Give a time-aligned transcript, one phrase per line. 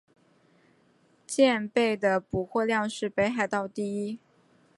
[1.27, 4.17] 蚬贝的补获量是北海道第一。